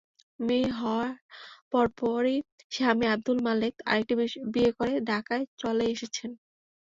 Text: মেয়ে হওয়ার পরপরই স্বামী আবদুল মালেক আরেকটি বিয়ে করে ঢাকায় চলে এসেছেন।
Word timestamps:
মেয়ে 0.39 0.69
হওয়ার 0.79 1.11
পরপরই 1.71 2.37
স্বামী 2.71 3.05
আবদুল 3.07 3.37
মালেক 3.47 3.73
আরেকটি 3.85 4.13
বিয়ে 4.53 4.71
করে 4.77 4.93
ঢাকায় 5.09 5.43
চলে 5.61 5.85
এসেছেন। 5.93 6.29